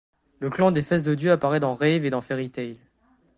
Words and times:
Le 0.39 0.49
clan 0.49 0.71
des 0.71 0.81
fesses 0.81 1.03
dodues 1.03 1.29
apparaît 1.29 1.59
dans 1.59 1.75
Rave 1.75 2.05
et 2.05 2.09
dans 2.09 2.21
Fairy 2.21 2.49
Tail. 2.49 2.79